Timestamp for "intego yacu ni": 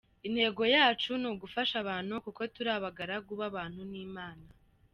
0.27-1.27